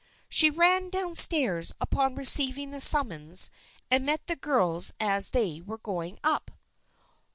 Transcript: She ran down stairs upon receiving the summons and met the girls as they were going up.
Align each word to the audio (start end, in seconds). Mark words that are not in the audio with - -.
She 0.29 0.49
ran 0.49 0.89
down 0.89 1.13
stairs 1.13 1.73
upon 1.79 2.15
receiving 2.15 2.71
the 2.71 2.81
summons 2.81 3.51
and 3.91 4.03
met 4.03 4.25
the 4.25 4.35
girls 4.35 4.95
as 4.99 5.29
they 5.29 5.61
were 5.61 5.77
going 5.77 6.17
up. 6.23 6.49